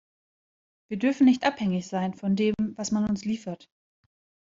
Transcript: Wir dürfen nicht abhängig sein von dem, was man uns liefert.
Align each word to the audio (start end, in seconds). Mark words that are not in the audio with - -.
Wir 0.89 0.97
dürfen 0.97 1.25
nicht 1.27 1.43
abhängig 1.43 1.87
sein 1.87 2.15
von 2.15 2.35
dem, 2.35 2.55
was 2.75 2.89
man 2.89 3.07
uns 3.07 3.23
liefert. 3.23 3.69